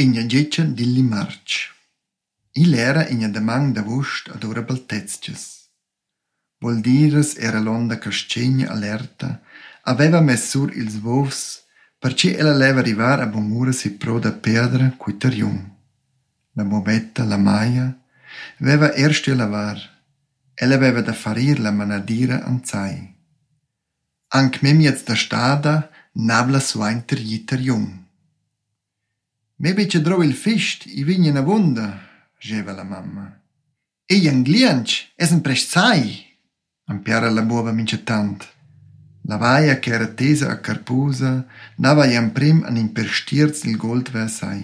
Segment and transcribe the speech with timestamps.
[0.00, 1.74] Igna getga dilli march.
[2.52, 5.42] Il era igna demang da vust ad ora baltezges.
[6.62, 9.40] Vol diras era l'onda cascegna alerta,
[9.90, 11.64] aveva messur ils vovs,
[11.98, 15.58] perché ella leva arrivar a bonura si pro da pedra cuitarium.
[16.52, 17.86] La mobetta, la maia,
[18.60, 19.78] aveva erst a lavar.
[20.54, 23.16] Ella aveva da farir la manadira anzai.
[24.28, 28.07] Anc mem jetzt da stada, nabla sua interjitarium.
[29.60, 31.98] Me bice drov il fist, i vigna na vunda,
[32.38, 33.26] geva la mamma.
[34.06, 36.14] Ei anglianch, es un prest sai,
[36.86, 38.46] ampiara la buova mincetant.
[39.22, 41.44] La vaia che era tesa a carpusa,
[41.78, 44.62] nava iam prim an imperstiers il gold versai.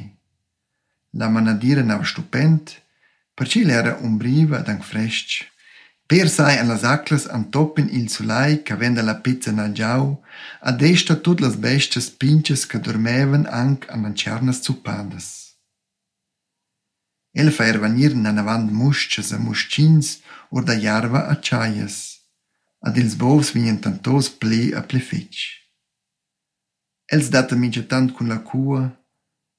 [1.18, 2.70] La manadira nava stupend,
[3.34, 4.82] perci l'era umbriva ad ang
[6.04, 6.12] fresc.
[6.14, 10.22] Per sai an las aclas an toppin il sulai ca venda la pizza na giau,
[10.60, 15.56] a desta tut las bestas pinches ca dormevan anc an lanciarnas zupadas.
[17.32, 22.20] El fa er venir na navand musches a muschins ur da jarva a chaias,
[22.86, 25.40] ad ils bovs vinien tantos ple a plefitch.
[27.12, 28.82] Els datan mince tant cun la cua,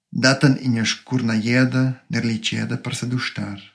[0.10, 3.75] datan in a scurnaieda ner liceda per sedustar.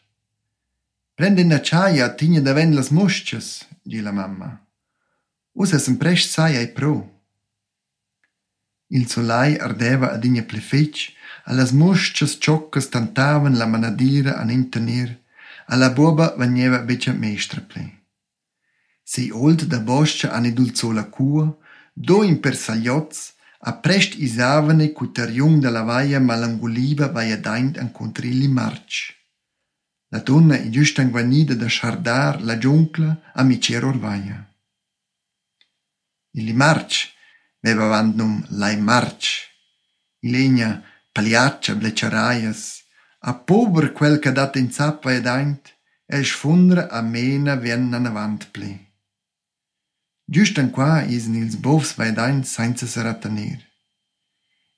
[1.21, 4.59] Prende na chaia tigna da ven las musches, di la mamma.
[5.53, 6.95] Us es prest sai ai pro.
[8.87, 10.97] Il solai ardeva ad igna plefetg,
[11.45, 15.11] a las musches ciocas tantavan la manadira an intenir,
[15.67, 17.85] a la buoba venieva becia mestra ple.
[19.05, 21.55] Si old da boscia an edulzò la cua,
[21.93, 23.35] do in per saglioz,
[23.69, 29.20] a prest isavane cutariung da la vaia malanguliva vaia daint an contrilli march.
[30.13, 34.45] La donna è giusto guanida da schardar la giuncla a micer orvaia.
[36.33, 37.15] Il march
[37.61, 39.49] veva avant num lai march.
[40.21, 42.83] Ilenia paliaccia blecciaraias,
[43.21, 48.07] a pober quel che dat in zappa ed aint, e sfundra a mena vien an
[48.07, 48.73] avant ple.
[50.25, 53.61] Giustan qua isen ils bovs vai daint senza seratanir.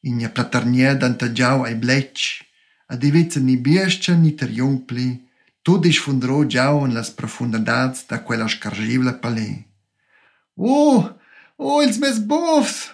[0.00, 2.44] Igna platarnier dantagiau ai blecci,
[2.92, 5.08] ad ivezza ni biescia ni ter jungpli,
[5.64, 9.52] tut is fundrò giau en las profundidats da quella scargibla palè.
[10.56, 11.00] Oh,
[11.56, 12.92] oh, ils mes bovs!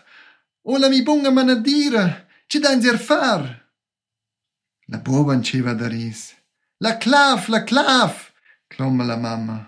[0.62, 2.26] Oh, la mi bunga manadira!
[2.46, 3.42] Ci dain zer far?
[4.86, 6.32] La bova anceva da ris.
[6.78, 8.12] La clav, la clav!
[8.68, 9.58] clomma la mamma.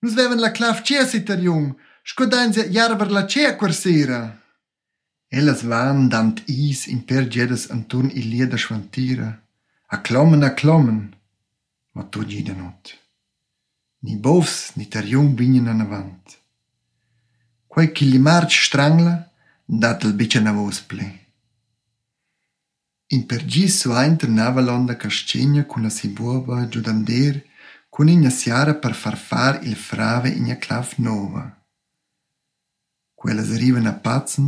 [0.00, 4.41] Nus veven la clav cia sitter jung, sco dain zer jarver la cia quersera.
[5.38, 9.30] Ellas van dant is in per jedes anturn il lieda schwantira.
[9.94, 11.00] A klommen, a klommen.
[11.94, 12.82] Ma tu gida not.
[14.04, 16.24] Ni bovs, ni ter jung vinien an avant.
[17.66, 19.14] Quai chi li march strangla,
[19.64, 21.08] dat el bice na vos ple.
[23.14, 27.34] In per gis su ainter nava l'onda cascegna cun la si buova giudander,
[27.88, 31.44] cun igna siara per far far il frave igna clav nova.
[33.14, 34.46] Quellas arrivan a pazen,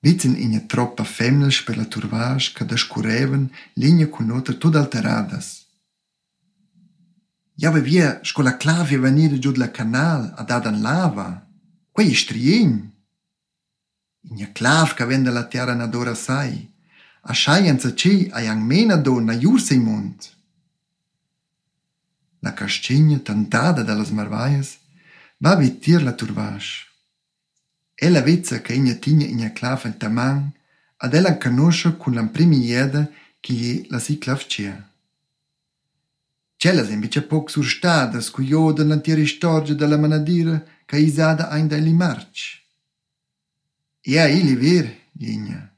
[0.00, 5.64] Vizen in troppa femnels per la turvage che descureven linea con note tut alteradas.
[7.58, 11.48] Ja, ve via sco la clavia venire giù la canal ad adan lava.
[11.90, 12.92] Quei strien.
[14.28, 16.70] In clav che vende la terra nadora sai.
[17.22, 20.28] A scienza ci a yang mena do na jurse in mund.
[22.40, 24.78] La cascigna tantada dallas marvaias
[25.38, 26.86] va vitir la turvage.
[27.98, 30.52] Ella vezza che igna tigna igna clav en taman,
[30.98, 33.08] ad ella conosce cun la primi ieda
[33.40, 34.76] che la si clav cia.
[36.58, 42.62] Cellas invece poc surstadas cu ioda l'antiera storgia della manadira che isada ein da march.
[44.02, 44.86] E a ili ver,
[45.18, 45.74] igna.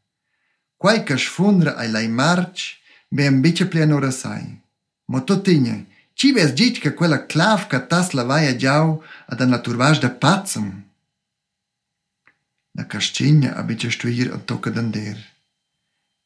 [0.76, 2.78] Quai che sfundra ai lai march,
[3.08, 4.60] be invece plenora sai.
[5.06, 5.84] Ma tot igna,
[6.14, 9.60] ci ves gic che quella clav che tas la vai a giau ad an la
[9.60, 10.10] turvage da
[12.78, 15.16] na Kaszczynie, aby ce stuir a toca dander.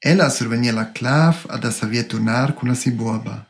[0.05, 3.47] Ela survenia la clav ad a savia tornar cu la sibuaba.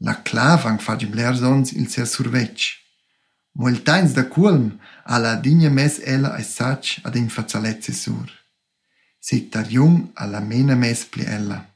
[0.00, 2.80] La clav ang faci blers ons il ser survec.
[3.52, 8.28] Moltains da culm, la digna mes ella ai sac ad in fazzalezze sur.
[9.20, 11.67] Sit a la mena mes pli ella.